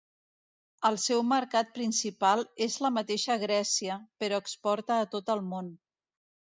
El 0.89 0.97
seu 1.03 1.21
mercat 1.31 1.69
principal 1.75 2.43
és 2.69 2.79
la 2.87 2.93
mateixa 2.97 3.39
Grècia 3.47 4.01
però 4.25 4.43
exporta 4.45 5.03
a 5.03 5.09
tot 5.17 5.35
el 5.39 5.49
món. 5.55 5.75